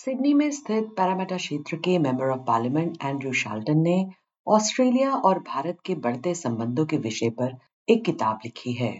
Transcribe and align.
Sydney 0.00 0.32
में 0.34 0.50
स्थित 0.50 0.84
Parramatta 0.96 1.36
क्षेत्र 1.36 1.76
के 1.76 1.98
member 1.98 2.28
of 2.30 2.40
parliament 2.40 2.96
Andrew 3.04 3.32
Charlton 3.32 3.78
ने 3.78 3.96
ऑस्ट्रेलिया 4.46 5.14
और 5.14 5.38
भारत 5.38 5.78
के 5.84 5.94
बढ़ते 5.94 6.34
संबंधों 6.34 6.86
के 6.86 6.96
विषय 6.98 7.30
पर 7.30 7.52
एक 7.88 8.04
किताब 8.04 8.38
लिखी 8.44 8.72
है, 8.72 8.92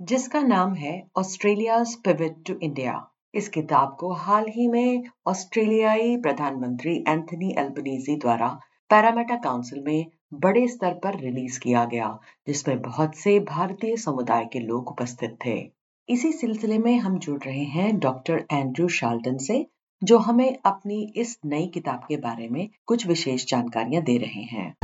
जिसका 0.00 0.42
नाम 0.42 0.74
है 0.74 0.94
ऑस्ट्रेलिया 1.16 1.78
पिविट 2.04 2.42
टू 2.46 2.54
इंडिया 2.62 2.96
इस 3.34 3.48
किताब 3.48 3.96
को 4.00 4.12
हाल 4.14 4.48
ही 4.48 4.66
में 4.68 5.04
ऑस्ट्रेलियाई 5.26 6.16
प्रधानमंत्री 6.16 6.96
एंथनी 7.08 7.54
एल्बनीजी 7.58 8.16
द्वारा 8.16 8.48
पैरामेटा 8.90 9.36
काउंसिल 9.44 9.84
में 9.86 10.06
बड़े 10.40 10.66
स्तर 10.68 11.00
पर 11.04 11.20
रिलीज़ 11.20 11.60
किया 11.60 11.84
गया, 11.84 12.18
जिसमें 12.46 12.80
बहुत 12.82 13.16
से 13.16 13.38
भारतीय 13.46 13.96
समुदाय 13.98 14.44
के 14.44 14.66
लोग 14.66 14.90
उपस्थित 14.90 15.38
थे। 15.46 15.58
इसी 16.08 16.32
सिलसिले 16.34 16.78
में 16.78 16.96
हम 16.98 17.18
जुड़ 17.18 17.42
रहे 17.42 17.64
हैं 17.72 17.98
डॉक्टर 18.00 18.46
एंड्रू 18.52 18.88
शाल्टन 18.88 19.36
से 19.38 19.66
जो 20.04 20.18
हमें 20.18 20.58
अपनी 20.66 21.02
इस 21.16 21.38
नई 21.44 21.66
किताब 21.74 22.04
के 22.08 22.16
बारे 22.16 22.48
में 22.48 22.68
कुछ 22.86 23.06
विशेष 23.06 23.46
जानकारियाँ 23.48 24.02
दे 24.02 24.16
रहे 24.18 24.42
हैं 24.52 24.74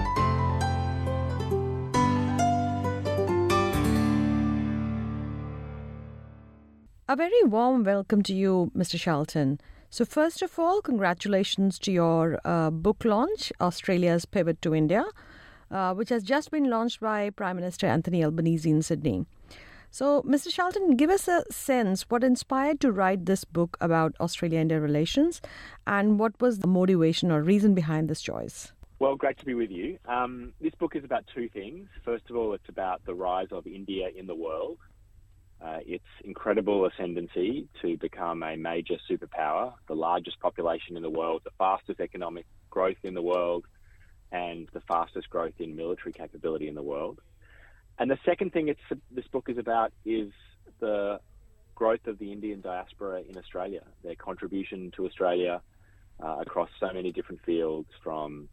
A 7.08 7.16
very 7.16 7.44
warm 7.44 7.84
welcome 7.84 8.22
to 8.22 8.34
you, 8.34 8.72
Mr. 8.74 8.98
Shelton. 8.98 9.60
So, 9.90 10.04
first 10.04 10.42
of 10.42 10.58
all, 10.58 10.80
congratulations 10.82 11.78
to 11.80 11.92
your 11.92 12.40
uh, 12.44 12.70
book 12.70 13.04
launch, 13.04 13.52
Australia's 13.60 14.24
Pivot 14.24 14.60
to 14.62 14.74
India, 14.74 15.04
uh, 15.70 15.94
which 15.94 16.08
has 16.08 16.24
just 16.24 16.50
been 16.50 16.68
launched 16.70 17.00
by 17.00 17.30
Prime 17.30 17.54
Minister 17.56 17.86
Anthony 17.86 18.24
Albanese 18.24 18.68
in 18.68 18.82
Sydney. 18.82 19.26
So, 19.94 20.22
Mr. 20.22 20.52
Charlton, 20.52 20.96
give 20.96 21.08
us 21.08 21.28
a 21.28 21.44
sense 21.52 22.02
what 22.08 22.24
inspired 22.24 22.80
to 22.80 22.90
write 22.90 23.26
this 23.26 23.44
book 23.44 23.76
about 23.80 24.16
Australia 24.18 24.58
India 24.58 24.80
relations 24.80 25.40
and 25.86 26.18
what 26.18 26.40
was 26.40 26.58
the 26.58 26.66
motivation 26.66 27.30
or 27.30 27.40
reason 27.42 27.74
behind 27.74 28.08
this 28.08 28.20
choice? 28.20 28.72
Well, 28.98 29.14
great 29.14 29.38
to 29.38 29.44
be 29.44 29.54
with 29.54 29.70
you. 29.70 30.00
Um, 30.06 30.52
this 30.60 30.74
book 30.74 30.96
is 30.96 31.04
about 31.04 31.24
two 31.32 31.48
things. 31.48 31.86
First 32.04 32.28
of 32.28 32.34
all, 32.34 32.54
it's 32.54 32.68
about 32.68 33.04
the 33.04 33.14
rise 33.14 33.52
of 33.52 33.68
India 33.68 34.08
in 34.12 34.26
the 34.26 34.34
world 34.34 34.78
uh, 35.64 35.78
its 35.86 36.04
incredible 36.24 36.84
ascendancy 36.86 37.68
to 37.80 37.96
become 37.96 38.42
a 38.42 38.56
major 38.56 38.96
superpower, 39.08 39.74
the 39.86 39.94
largest 39.94 40.40
population 40.40 40.96
in 40.96 41.02
the 41.02 41.10
world, 41.10 41.42
the 41.44 41.52
fastest 41.56 42.00
economic 42.00 42.46
growth 42.68 42.98
in 43.04 43.14
the 43.14 43.22
world, 43.22 43.64
and 44.32 44.68
the 44.72 44.80
fastest 44.80 45.30
growth 45.30 45.54
in 45.60 45.76
military 45.76 46.12
capability 46.12 46.66
in 46.66 46.74
the 46.74 46.82
world. 46.82 47.20
And 47.98 48.10
the 48.10 48.18
second 48.24 48.52
thing 48.52 48.74
this 49.10 49.26
book 49.28 49.48
is 49.48 49.58
about 49.58 49.92
is 50.04 50.32
the 50.80 51.20
growth 51.74 52.06
of 52.06 52.18
the 52.18 52.32
Indian 52.32 52.60
diaspora 52.60 53.22
in 53.28 53.36
Australia, 53.36 53.82
their 54.02 54.14
contribution 54.14 54.92
to 54.96 55.06
Australia 55.06 55.60
uh, 56.22 56.36
across 56.40 56.68
so 56.80 56.92
many 56.92 57.12
different 57.12 57.40
fields 57.44 57.88
from 58.02 58.48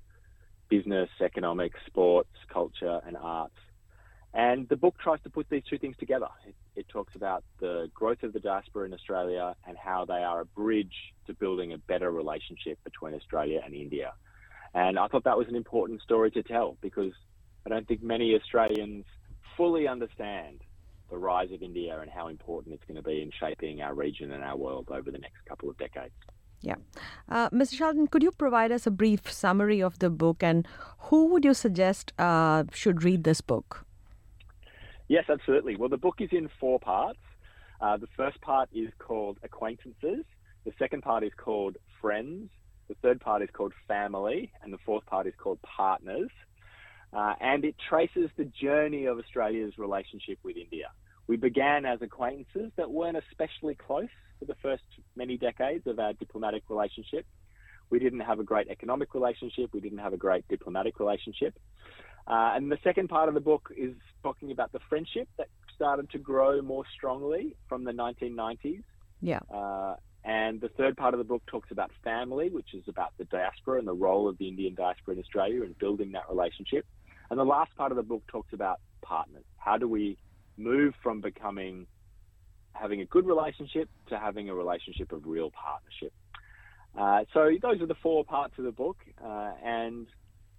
business, 0.70 1.10
economics, 1.20 1.80
sports, 1.86 2.34
culture, 2.52 3.02
and 3.06 3.18
arts. 3.18 3.56
And 4.34 4.70
the 4.70 4.78
book 4.78 4.96
tries 4.98 5.22
to 5.24 5.30
put 5.30 5.50
these 5.50 5.64
two 5.70 5.78
things 5.78 5.98
together. 6.00 6.30
It, 6.48 6.56
it, 6.76 6.88
talks 6.88 7.16
about 7.16 7.44
the 7.60 7.90
growth 7.94 8.24
of 8.24 8.32
the 8.32 8.40
diaspora 8.40 8.86
in 8.86 8.94
Australia 8.94 9.56
and 9.68 9.78
how 9.78 10.06
they 10.06 10.24
are 10.24 10.40
a 10.40 10.46
bridge 10.46 11.14
to 11.28 11.34
building 11.34 11.74
a 11.74 11.78
better 11.78 12.10
relationship 12.10 12.80
between 12.86 13.14
Australia 13.14 13.60
and 13.64 13.74
India. 13.74 14.14
And 14.74 14.98
I 14.98 15.08
thought 15.08 15.26
that 15.26 15.38
was 15.38 15.50
an 15.50 15.56
important 15.56 16.02
story 16.02 16.32
to 16.32 16.44
tell 16.44 16.78
because 16.80 17.12
I 17.66 17.70
don't 17.70 17.86
think 17.86 18.02
many 18.02 18.34
Australians 18.36 19.04
fully 19.58 19.88
understand 19.88 20.62
the 21.10 21.18
rise 21.18 21.52
of 21.52 21.62
India 21.62 22.00
and 22.00 22.10
how 22.10 22.28
important 22.28 22.74
it's 22.74 22.84
going 22.86 22.96
to 22.96 23.04
be 23.04 23.22
in 23.22 23.32
shaping 23.38 23.82
our 23.82 23.94
region 23.94 24.32
and 24.32 24.44
our 24.44 24.58
world 24.58 24.90
over 24.90 25.12
the 25.12 25.18
next 25.18 25.46
couple 25.48 25.70
of 25.70 25.78
decades. 25.78 26.14
Yeah. 26.62 26.76
Uh, 27.28 27.50
Mr. 27.50 27.78
Charlton, 27.78 28.08
could 28.08 28.24
you 28.24 28.32
provide 28.32 28.72
us 28.72 28.86
a 28.86 28.92
brief 28.92 29.32
summary 29.32 29.82
of 29.82 30.00
the 30.00 30.10
book 30.10 30.44
and 30.44 30.68
who 31.10 31.26
would 31.28 31.44
you 31.44 31.54
suggest 31.54 32.14
uh, 32.18 32.64
should 32.72 33.04
read 33.04 33.24
this 33.24 33.42
book? 33.42 33.86
Yes, 35.08 35.26
absolutely. 35.28 35.76
Well, 35.76 35.90
the 35.90 35.98
book 35.98 36.16
is 36.20 36.30
in 36.32 36.50
four 36.60 36.80
parts. 36.80 37.20
Uh, 37.82 37.98
the 37.98 38.08
first 38.16 38.40
part 38.42 38.70
is 38.72 38.90
called 39.00 39.40
Acquaintances. 39.44 40.24
The 40.66 40.72
second 40.78 41.02
part 41.02 41.24
is 41.24 41.32
called 41.36 41.78
Friends. 42.00 42.50
The 42.88 42.96
third 43.02 43.20
part 43.20 43.42
is 43.42 43.50
called 43.52 43.74
Family. 43.88 44.52
And 44.62 44.72
the 44.72 44.78
fourth 44.86 45.06
part 45.08 45.28
is 45.28 45.34
called 45.38 45.60
Partners. 45.64 46.30
Uh, 47.14 47.34
and 47.42 47.66
it 47.66 47.76
traces 47.90 48.30
the 48.38 48.46
journey 48.46 49.06
of 49.06 49.20
Australia's 49.20 49.78
relationship 49.78 50.40
with 50.44 50.56
India. 50.56 50.90
We 51.28 51.38
began 51.38 51.86
as 51.86 52.02
acquaintances 52.02 52.72
that 52.78 52.90
weren't 52.90 53.18
especially 53.18 53.76
close 53.76 54.10
for 54.40 54.46
the 54.46 54.56
first 54.62 54.84
many 55.16 55.38
decades 55.38 55.88
of 55.88 56.00
our 56.00 56.14
diplomatic 56.14 56.64
relationship. 56.70 57.26
We 57.90 58.00
didn't 58.00 58.22
have 58.22 58.40
a 58.40 58.44
great 58.44 58.70
economic 58.70 59.14
relationship. 59.14 59.72
We 59.74 59.82
didn't 59.82 60.00
have 60.00 60.14
a 60.14 60.18
great 60.18 60.48
diplomatic 60.48 61.00
relationship. 61.00 61.58
Uh, 62.28 62.54
and 62.56 62.72
the 62.72 62.78
second 62.84 63.10
part 63.10 63.28
of 63.28 63.36
the 63.36 63.42
book 63.42 63.70
is 63.76 63.94
talking 64.24 64.52
about 64.52 64.72
the 64.72 64.80
friendship 64.88 65.28
that 65.38 65.48
started 65.76 66.10
to 66.12 66.18
grow 66.18 66.62
more 66.62 66.84
strongly 66.96 67.56
from 67.68 67.84
the 67.84 67.92
1990s. 67.92 68.84
Yeah. 69.22 69.40
Uh, 69.54 69.96
and 70.24 70.62
the 70.62 70.70
third 70.70 70.98
part 70.98 71.14
of 71.14 71.18
the 71.18 71.24
book 71.24 71.42
talks 71.48 71.72
about 71.72 71.92
family, 72.04 72.50
which 72.50 72.74
is 72.74 72.84
about 72.88 73.14
the 73.18 73.26
diaspora 73.26 73.80
and 73.80 73.88
the 73.88 73.94
role 73.94 74.30
of 74.30 74.38
the 74.38 74.48
Indian 74.48 74.76
diaspora 74.76 75.16
in 75.16 75.20
Australia 75.20 75.64
and 75.64 75.78
building 75.78 76.12
that 76.12 76.30
relationship. 76.30 76.86
And 77.32 77.40
the 77.40 77.46
last 77.46 77.74
part 77.78 77.94
of 77.94 77.96
the 77.96 78.04
book 78.04 78.24
talks 78.28 78.52
about 78.52 78.82
partners. 79.02 79.46
How 79.56 79.78
do 79.78 79.88
we 79.88 80.18
move 80.58 80.94
from 81.02 81.22
becoming 81.22 81.88
having 82.74 83.00
a 83.00 83.06
good 83.06 83.26
relationship 83.26 83.90
to 84.10 84.20
having 84.20 84.50
a 84.50 84.54
relationship 84.54 85.14
of 85.14 85.26
real 85.26 85.50
partnership? 85.50 86.12
Uh, 86.98 87.24
so 87.34 87.50
those 87.62 87.82
are 87.82 87.86
the 87.86 87.96
four 88.04 88.26
parts 88.26 88.56
of 88.58 88.66
the 88.66 88.72
book, 88.74 88.98
uh, 89.24 89.52
and 89.64 90.08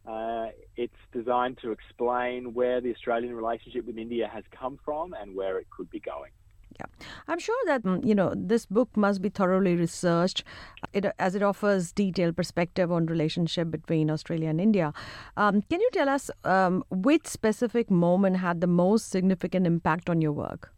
uh, 0.09 0.47
it's 0.75 0.97
designed 1.13 1.59
to 1.61 1.73
explain 1.73 2.55
where 2.55 2.81
the 2.81 2.91
Australian 2.95 3.35
relationship 3.35 3.85
with 3.85 3.99
India 3.99 4.27
has 4.33 4.45
come 4.59 4.79
from 4.83 5.13
and 5.13 5.35
where 5.35 5.59
it 5.59 5.67
could 5.69 5.91
be 5.91 6.01
going. 6.01 6.33
Yeah, 6.83 7.07
I'm 7.29 7.39
sure 7.39 7.57
that 7.67 7.83
mm, 7.83 8.05
you 8.05 8.15
know 8.15 8.33
this 8.37 8.67
book 8.67 8.97
must 8.97 9.23
be 9.23 9.29
thoroughly 9.29 9.77
researched, 9.77 10.45
it, 10.93 11.07
as 11.19 11.35
it 11.35 11.43
offers 11.43 11.93
detailed 11.93 12.37
perspective 12.37 12.91
on 12.91 13.07
relationship 13.07 13.71
between 13.71 14.11
Australia 14.11 14.49
and 14.49 14.61
India. 14.61 14.93
Um, 15.37 15.63
can 15.63 15.81
you 15.81 15.91
tell 15.93 16.09
us 16.09 16.31
um, 16.45 16.85
which 16.91 17.27
specific 17.27 17.91
moment 17.91 18.37
had 18.39 18.61
the 18.61 18.67
most 18.67 19.11
significant 19.11 19.67
impact 19.67 20.11
on 20.11 20.21
your 20.21 20.33
work? 20.33 20.73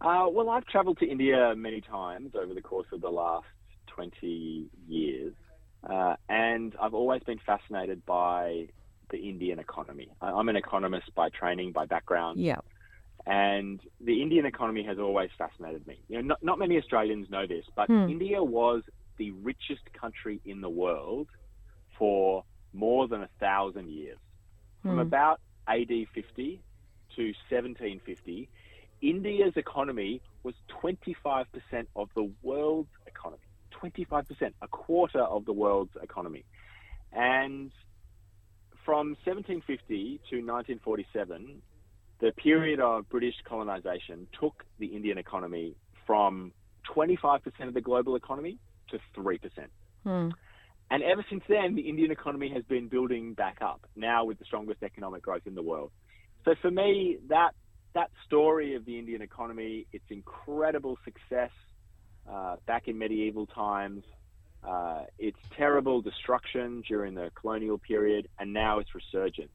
Uh, 0.00 0.26
well, 0.30 0.48
I've 0.50 0.66
travelled 0.66 0.98
to 0.98 1.06
India 1.06 1.54
many 1.56 1.80
times 1.80 2.32
over 2.40 2.54
the 2.54 2.62
course 2.62 2.86
of 2.92 3.00
the 3.00 3.10
last 3.10 3.46
20 3.88 4.66
years. 4.86 5.34
Uh, 5.88 6.14
and 6.28 6.74
I've 6.80 6.94
always 6.94 7.22
been 7.24 7.40
fascinated 7.44 8.04
by 8.06 8.68
the 9.10 9.18
Indian 9.18 9.58
economy. 9.58 10.08
I'm 10.20 10.48
an 10.48 10.56
economist 10.56 11.14
by 11.14 11.30
training, 11.30 11.72
by 11.72 11.86
background. 11.86 12.38
Yeah. 12.38 12.58
And 13.26 13.80
the 14.00 14.22
Indian 14.22 14.46
economy 14.46 14.84
has 14.84 14.98
always 14.98 15.30
fascinated 15.36 15.86
me. 15.86 16.00
You 16.08 16.16
know, 16.16 16.28
not, 16.28 16.42
not 16.42 16.58
many 16.58 16.78
Australians 16.78 17.28
know 17.28 17.46
this, 17.46 17.64
but 17.74 17.88
hmm. 17.88 18.08
India 18.08 18.42
was 18.42 18.82
the 19.18 19.32
richest 19.32 19.92
country 19.92 20.40
in 20.44 20.60
the 20.60 20.68
world 20.68 21.28
for 21.98 22.44
more 22.72 23.08
than 23.08 23.22
a 23.22 23.28
thousand 23.40 23.90
years. 23.90 24.18
From 24.82 24.92
hmm. 24.92 25.00
about 25.00 25.40
AD 25.66 25.90
50 26.14 26.60
to 27.16 27.22
1750, 27.50 28.48
India's 29.02 29.56
economy 29.56 30.20
was 30.42 30.54
25% 30.82 31.46
of 31.96 32.08
the 32.14 32.30
world's 32.42 32.90
economy. 33.06 33.42
25%, 33.82 34.52
a 34.62 34.68
quarter 34.68 35.20
of 35.20 35.44
the 35.44 35.52
world's 35.52 35.96
economy. 36.02 36.44
And 37.12 37.70
from 38.84 39.16
1750 39.24 40.20
to 40.30 40.36
1947, 40.36 41.62
the 42.20 42.32
period 42.32 42.80
of 42.80 43.08
British 43.08 43.34
colonisation 43.44 44.26
took 44.40 44.64
the 44.78 44.86
Indian 44.86 45.18
economy 45.18 45.76
from 46.06 46.52
25% 46.94 47.40
of 47.68 47.74
the 47.74 47.80
global 47.80 48.16
economy 48.16 48.58
to 48.90 48.98
3%. 49.16 49.38
Hmm. 50.04 50.30
And 50.90 51.02
ever 51.02 51.24
since 51.28 51.44
then, 51.48 51.74
the 51.74 51.82
Indian 51.82 52.10
economy 52.10 52.50
has 52.54 52.64
been 52.64 52.88
building 52.88 53.34
back 53.34 53.58
up, 53.60 53.86
now 53.94 54.24
with 54.24 54.38
the 54.38 54.44
strongest 54.46 54.82
economic 54.82 55.22
growth 55.22 55.42
in 55.46 55.54
the 55.54 55.62
world. 55.62 55.90
So 56.44 56.54
for 56.62 56.70
me, 56.70 57.18
that 57.28 57.54
that 57.94 58.10
story 58.26 58.74
of 58.74 58.84
the 58.84 58.98
Indian 58.98 59.22
economy, 59.22 59.86
its 59.92 60.04
incredible 60.08 60.98
success, 61.04 61.50
uh, 62.30 62.56
back 62.66 62.86
in 62.86 62.98
medieval 62.98 63.46
times, 63.46 64.04
uh, 64.62 65.04
its 65.18 65.38
terrible 65.56 66.00
destruction 66.00 66.82
during 66.86 67.14
the 67.14 67.30
colonial 67.34 67.78
period, 67.78 68.28
and 68.38 68.52
now 68.52 68.78
its 68.78 68.94
resurgence 68.94 69.50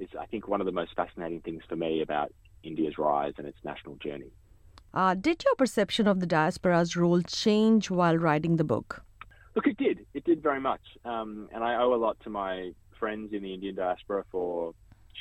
is, 0.00 0.08
I 0.18 0.26
think, 0.26 0.48
one 0.48 0.60
of 0.60 0.66
the 0.66 0.72
most 0.72 0.94
fascinating 0.96 1.40
things 1.40 1.62
for 1.68 1.76
me 1.76 2.02
about 2.02 2.32
India's 2.62 2.98
rise 2.98 3.34
and 3.38 3.46
its 3.46 3.58
national 3.64 3.96
journey. 3.96 4.32
Uh, 4.92 5.14
did 5.14 5.44
your 5.44 5.54
perception 5.54 6.08
of 6.08 6.20
the 6.20 6.26
diaspora's 6.26 6.96
role 6.96 7.22
change 7.22 7.90
while 7.90 8.16
writing 8.16 8.56
the 8.56 8.64
book? 8.64 9.04
Look, 9.54 9.66
it 9.66 9.76
did. 9.76 10.06
It 10.14 10.24
did 10.24 10.42
very 10.42 10.60
much. 10.60 10.80
Um, 11.04 11.48
and 11.52 11.62
I 11.62 11.76
owe 11.76 11.94
a 11.94 11.96
lot 11.96 12.18
to 12.24 12.30
my 12.30 12.72
friends 12.98 13.32
in 13.32 13.42
the 13.42 13.54
Indian 13.54 13.76
diaspora 13.76 14.24
for 14.30 14.74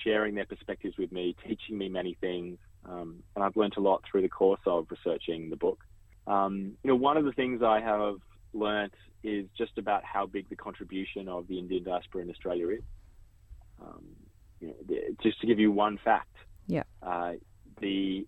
sharing 0.03 0.35
their 0.35 0.45
perspectives 0.45 0.97
with 0.97 1.11
me, 1.11 1.35
teaching 1.47 1.77
me 1.77 1.89
many 1.89 2.17
things. 2.19 2.57
Um, 2.85 3.23
and 3.35 3.43
I've 3.43 3.55
learned 3.55 3.75
a 3.77 3.81
lot 3.81 4.03
through 4.09 4.21
the 4.21 4.29
course 4.29 4.61
of 4.65 4.87
researching 4.89 5.49
the 5.49 5.55
book. 5.55 5.83
Um, 6.25 6.77
you 6.83 6.89
know, 6.89 6.95
one 6.95 7.17
of 7.17 7.25
the 7.25 7.31
things 7.31 7.61
I 7.63 7.79
have 7.81 8.15
learnt 8.53 8.93
is 9.23 9.45
just 9.57 9.77
about 9.77 10.03
how 10.03 10.25
big 10.25 10.49
the 10.49 10.55
contribution 10.55 11.27
of 11.27 11.47
the 11.47 11.59
Indian 11.59 11.83
diaspora 11.83 12.21
in 12.21 12.29
Australia 12.29 12.69
is. 12.69 12.83
Um, 13.81 14.05
you 14.59 14.67
know, 14.67 14.97
just 15.21 15.39
to 15.41 15.47
give 15.47 15.59
you 15.59 15.71
one 15.71 15.97
fact, 16.03 16.35
yeah, 16.67 16.83
uh, 17.01 17.33
the 17.79 18.27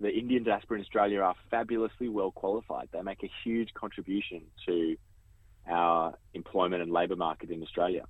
the 0.00 0.10
Indian 0.10 0.44
diaspora 0.44 0.78
in 0.78 0.82
Australia 0.82 1.20
are 1.20 1.34
fabulously 1.50 2.08
well 2.08 2.30
qualified. 2.30 2.88
They 2.92 3.02
make 3.02 3.22
a 3.22 3.30
huge 3.44 3.72
contribution 3.74 4.42
to 4.66 4.96
our 5.68 6.14
employment 6.32 6.82
and 6.82 6.90
labour 6.90 7.16
market 7.16 7.50
in 7.50 7.62
Australia. 7.62 8.04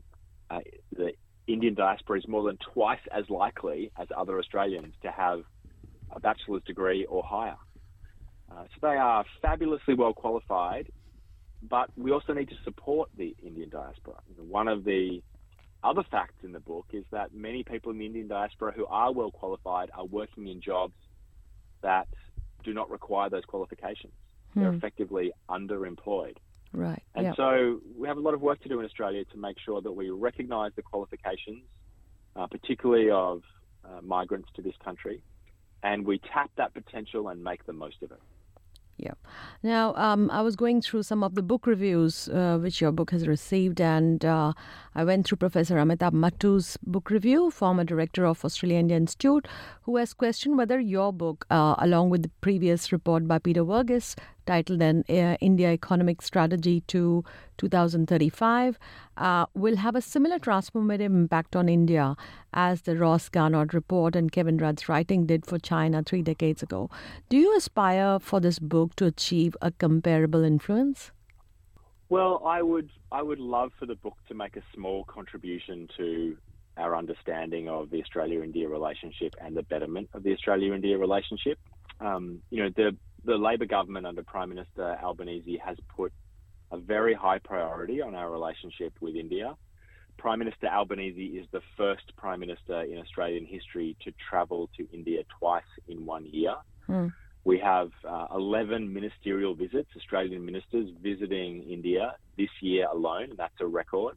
Uh, 0.49 0.61
the 0.97 1.13
Indian 1.47 1.75
diaspora 1.75 2.19
is 2.19 2.29
more 2.29 2.45
than 2.45 2.59
twice 2.75 3.01
as 3.11 3.29
likely 3.29 3.91
as 3.99 4.09
other 4.17 4.39
Australians 4.39 4.95
to 5.03 5.11
have 5.11 5.43
a 6.13 6.21
bachelor's 6.21 6.63
degree 6.65 7.05
or 7.07 7.23
higher. 7.23 7.57
Uh, 8.51 8.65
so 8.65 8.79
they 8.83 8.97
are 8.97 9.25
fabulously 9.43 9.95
well 9.95 10.13
qualified, 10.13 10.91
but 11.63 11.91
we 11.97 12.11
also 12.11 12.33
need 12.33 12.49
to 12.49 12.57
support 12.65 13.09
the 13.17 13.35
Indian 13.43 13.69
diaspora. 13.69 14.17
One 14.37 14.69
of 14.69 14.85
the 14.85 15.23
other 15.83 16.03
facts 16.11 16.43
in 16.43 16.53
the 16.53 16.61
book 16.61 16.87
is 16.93 17.05
that 17.11 17.35
many 17.35 17.65
people 17.65 17.91
in 17.93 17.99
the 17.99 18.07
Indian 18.07 18.29
diaspora 18.29 18.73
who 18.73 18.87
are 18.87 19.13
well 19.13 19.31
qualified 19.31 19.91
are 19.97 20.05
working 20.05 20.49
in 20.49 20.61
jobs 20.61 20.95
that 21.83 22.09
do 22.65 22.75
not 22.75 22.91
require 22.91 23.31
those 23.31 23.45
qualifications. 23.45 24.13
Hmm. 24.55 24.61
They're 24.61 24.73
effectively 24.75 25.33
underemployed. 25.49 26.37
Right. 26.73 27.03
And 27.15 27.27
yep. 27.27 27.37
so 27.37 27.81
we 27.97 28.07
have 28.07 28.17
a 28.17 28.21
lot 28.21 28.35
of 28.35 28.41
work 28.41 28.61
to 28.63 28.69
do 28.69 28.79
in 28.79 28.85
Australia 28.85 29.25
to 29.33 29.37
make 29.39 29.57
sure 29.65 29.81
that 29.81 29.93
we 29.93 30.11
recognise 30.11 30.73
the 30.77 30.83
qualifications, 30.83 31.65
uh, 32.37 32.47
particularly 32.47 33.11
of 33.11 33.43
uh, 33.85 34.01
migrants 34.03 34.49
to 34.55 34.63
this 34.63 34.75
country, 34.85 35.23
and 35.83 36.07
we 36.07 36.21
tap 36.33 36.51
that 36.57 36.73
potential 36.75 37.29
and 37.29 37.43
make 37.43 37.67
the 37.67 37.73
most 37.73 38.03
of 38.03 38.13
it. 38.13 38.21
Yeah. 39.01 39.15
Now, 39.63 39.95
um, 39.95 40.31
I 40.31 40.43
was 40.43 40.57
going 40.57 40.83
through 40.83 41.05
some 41.05 41.25
of 41.25 41.35
the 41.35 41.43
book 41.43 41.67
reviews 41.67 42.29
uh, 42.29 42.59
which 42.59 42.83
your 42.83 42.93
book 42.93 43.11
has 43.13 43.27
received, 43.27 43.81
and 43.81 44.23
uh, 44.25 44.53
I 44.93 45.05
went 45.05 45.27
through 45.27 45.37
Professor 45.37 45.77
Amitabh 45.77 46.13
Mattoo's 46.13 46.77
book 46.83 47.11
review, 47.11 47.53
former 47.53 47.85
director 47.85 48.27
of 48.27 48.45
Australia 48.45 48.79
India 48.79 48.97
Institute, 48.97 49.47
who 49.83 49.97
has 49.97 50.13
questioned 50.13 50.59
whether 50.59 50.81
your 50.81 51.13
book, 51.13 51.47
uh, 51.49 51.77
along 51.79 52.11
with 52.11 52.25
the 52.25 52.31
previous 52.41 52.91
report 52.91 53.29
by 53.29 53.39
Peter 53.39 53.63
Varghese, 53.63 54.17
titled 54.47 54.81
then 54.81 55.05
uh, 55.09 55.37
India 55.41 55.71
Economic 55.71 56.21
Strategy 56.21 56.81
to 56.89 57.23
2035, 57.59 58.81
uh, 59.17 59.47
will 59.55 59.77
have 59.77 59.95
a 59.95 60.03
similar 60.03 60.41
transformative 60.41 61.07
impact 61.07 61.55
on 61.55 61.69
India 61.69 62.17
as 62.53 62.83
the 62.83 62.97
Ross 62.97 63.29
Garnaut 63.29 63.73
report 63.73 64.17
and 64.17 64.33
Kevin 64.33 64.57
Rudd's 64.57 64.89
writing 64.89 65.25
did 65.25 65.47
for 65.47 65.61
China 65.61 66.03
three 66.03 66.23
decades 66.23 66.65
ago. 66.65 66.91
Do 67.29 67.37
you 67.37 67.57
aspire 67.57 68.19
for 68.19 68.41
this 68.41 68.59
book 68.59 68.97
to 68.97 69.07
achieve 69.07 69.57
a 69.63 69.71
comparable 69.71 70.43
influence? 70.43 71.13
Well, 72.11 72.43
I 72.45 72.61
would 72.61 72.91
I 73.11 73.23
would 73.23 73.39
love 73.39 73.71
for 73.79 73.87
the 73.87 73.95
book 73.95 74.17
to 74.29 74.35
make 74.35 74.57
a 74.57 74.63
small 74.75 75.05
contribution 75.05 75.89
to 75.97 76.37
our 76.77 76.97
understanding 76.97 77.69
of 77.69 77.91
the 77.91 78.01
Australia-India 78.03 78.69
relationship 78.69 79.35
and 79.41 79.57
the 79.57 79.63
betterment 79.63 80.09
of 80.13 80.23
the 80.25 80.33
Australia-India 80.33 80.99
relationship. 80.99 81.59
Um, 82.01 82.43
you 82.51 82.65
know, 82.65 82.71
the 82.77 82.97
the 83.25 83.37
Labor 83.37 83.67
government 83.67 84.07
under 84.07 84.25
Prime 84.25 84.49
Minister 84.49 84.99
Albanese 85.03 85.61
has 85.65 85.77
put 85.97 86.13
a 86.73 86.79
very 86.79 87.15
high 87.15 87.39
priority 87.39 88.03
on 88.03 88.17
our 88.17 88.31
relationship 88.31 88.93
with 89.01 89.15
India. 89.15 89.55
Prime 90.19 90.41
Minister 90.41 90.67
Albanese 90.67 91.39
is 91.41 91.47
the 91.53 91.61
first 91.77 92.13
Prime 92.17 92.41
Minister 92.41 92.83
in 92.83 92.99
Australian 92.99 93.47
history 93.47 93.97
to 94.03 94.13
travel 94.29 94.69
to 94.77 94.89
India 94.93 95.23
twice 95.39 95.63
in 95.87 96.05
one 96.05 96.27
year. 96.27 96.57
Hmm. 96.87 97.09
We 97.45 97.59
have 97.59 97.91
uh, 98.07 98.27
11 98.35 98.93
ministerial 98.93 99.55
visits, 99.55 99.89
Australian 99.97 100.45
ministers 100.45 100.91
visiting 101.03 101.63
India 101.63 102.17
this 102.37 102.51
year 102.61 102.87
alone, 102.93 103.33
that's 103.37 103.61
a 103.61 103.67
record. 103.67 104.17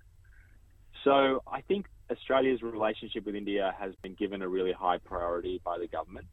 So 1.04 1.42
I 1.52 1.62
think 1.62 1.88
Australia's 2.12 2.62
relationship 2.62 3.26
with 3.26 3.36
India 3.36 3.76
has 3.80 3.94
been 4.02 4.14
given 4.14 4.42
a 4.42 4.48
really 4.48 4.72
high 4.72 4.98
priority 4.98 5.62
by 5.64 5.78
the 5.78 5.88
government. 5.88 6.28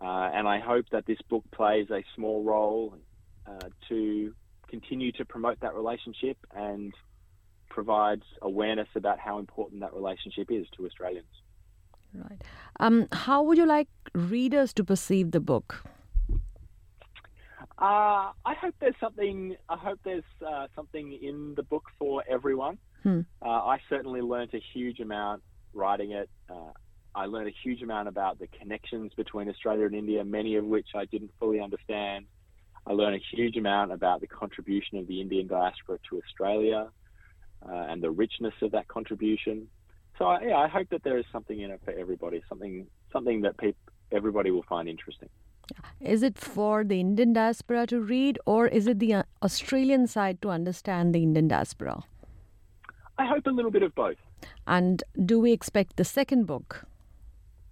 Uh, 0.00 0.30
and 0.34 0.46
I 0.46 0.58
hope 0.58 0.86
that 0.92 1.06
this 1.06 1.18
book 1.30 1.44
plays 1.52 1.88
a 1.90 2.04
small 2.14 2.42
role 2.44 2.94
uh, 3.46 3.68
to 3.88 4.34
continue 4.68 5.12
to 5.12 5.24
promote 5.24 5.60
that 5.60 5.74
relationship 5.74 6.36
and 6.54 6.92
provides 7.70 8.22
awareness 8.42 8.88
about 8.94 9.18
how 9.18 9.38
important 9.38 9.80
that 9.80 9.94
relationship 9.94 10.50
is 10.50 10.66
to 10.76 10.86
Australians. 10.86 11.26
Right. 12.12 12.42
Um, 12.78 13.08
how 13.12 13.42
would 13.42 13.58
you 13.58 13.66
like 13.66 13.88
readers 14.14 14.72
to 14.74 14.84
perceive 14.84 15.32
the 15.32 15.40
book? 15.40 15.84
Uh, 17.76 18.30
I 18.44 18.54
hope 18.60 18.74
there's 18.80 18.94
something. 19.00 19.56
I 19.68 19.76
hope 19.76 19.98
there's 20.04 20.22
uh, 20.46 20.68
something 20.76 21.18
in 21.20 21.54
the 21.56 21.62
book 21.62 21.84
for 21.98 22.22
everyone. 22.28 22.78
Hmm. 23.02 23.20
Uh, 23.42 23.48
I 23.48 23.78
certainly 23.88 24.20
learnt 24.20 24.54
a 24.54 24.60
huge 24.72 25.00
amount 25.00 25.42
writing 25.72 26.12
it. 26.12 26.30
Uh, 26.48 26.70
I 27.14 27.26
learned 27.26 27.48
a 27.48 27.54
huge 27.62 27.82
amount 27.82 28.08
about 28.08 28.38
the 28.38 28.46
connections 28.46 29.12
between 29.16 29.48
Australia 29.48 29.86
and 29.86 29.94
India, 29.94 30.24
many 30.24 30.56
of 30.56 30.64
which 30.64 30.88
I 30.94 31.04
didn't 31.04 31.32
fully 31.38 31.60
understand. 31.60 32.26
I 32.86 32.92
learned 32.92 33.16
a 33.16 33.36
huge 33.36 33.56
amount 33.56 33.92
about 33.92 34.20
the 34.20 34.26
contribution 34.26 34.98
of 34.98 35.06
the 35.06 35.20
Indian 35.20 35.46
diaspora 35.46 35.98
to 36.10 36.18
Australia 36.18 36.88
uh, 37.66 37.72
and 37.72 38.02
the 38.02 38.10
richness 38.10 38.54
of 38.62 38.72
that 38.72 38.88
contribution. 38.88 39.68
So 40.18 40.26
I, 40.26 40.42
yeah, 40.42 40.56
I 40.56 40.68
hope 40.68 40.88
that 40.90 41.02
there 41.02 41.18
is 41.18 41.24
something 41.32 41.58
in 41.58 41.70
it 41.70 41.80
for 41.84 41.92
everybody, 41.92 42.42
something 42.48 42.86
something 43.12 43.42
that 43.42 43.56
pe- 43.56 43.72
everybody 44.12 44.50
will 44.50 44.64
find 44.68 44.88
interesting. 44.88 45.28
Is 46.00 46.22
it 46.22 46.38
for 46.38 46.84
the 46.84 47.00
Indian 47.00 47.32
diaspora 47.32 47.86
to 47.88 48.00
read, 48.00 48.38
or 48.46 48.66
is 48.66 48.86
it 48.86 48.98
the 48.98 49.14
uh, 49.14 49.22
Australian 49.42 50.06
side 50.06 50.42
to 50.42 50.50
understand 50.50 51.14
the 51.14 51.22
Indian 51.22 51.48
diaspora? 51.48 52.04
I 53.16 53.26
hope 53.26 53.46
a 53.46 53.50
little 53.50 53.70
bit 53.70 53.82
of 53.82 53.94
both. 53.94 54.16
And 54.66 55.02
do 55.24 55.40
we 55.40 55.52
expect 55.52 55.96
the 55.96 56.04
second 56.04 56.46
book? 56.46 56.84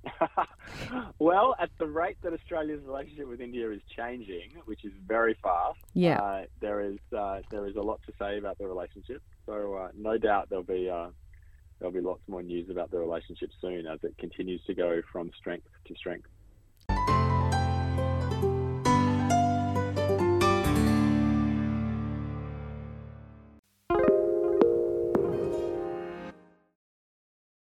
well, 1.19 1.55
at 1.61 1.71
the 1.79 1.87
rate 1.87 2.17
that 2.23 2.33
Australia's 2.33 2.83
relationship 2.85 3.29
with 3.29 3.41
India 3.41 3.71
is 3.71 3.81
changing, 3.97 4.53
which 4.65 4.85
is 4.85 4.93
very 5.07 5.37
fast, 5.43 5.79
yeah. 5.95 6.21
Uh, 6.21 6.45
there 6.61 6.81
is 6.81 6.99
uh, 7.17 7.41
there 7.51 7.67
is 7.67 7.77
a 7.77 7.81
lot 7.81 8.01
to 8.07 8.13
say 8.19 8.39
about 8.39 8.59
the 8.59 8.67
relationship. 8.67 9.23
So 9.47 9.75
uh, 9.75 9.89
no 9.97 10.19
doubt 10.19 10.49
there'll 10.49 10.65
be 10.65 10.89
uh, 10.91 11.09
there'll 11.79 11.93
be 11.93 12.01
lots 12.01 12.23
more 12.29 12.43
news 12.43 12.71
about 12.71 12.91
the 12.91 12.99
relationship 12.99 13.51
soon 13.61 13.87
as 13.87 14.01
it 14.03 14.17
continues 14.19 14.63
to 14.67 14.75
go 14.75 15.03
from 15.13 15.31
strength 15.39 15.69
to 15.87 15.95
strength. 15.95 16.29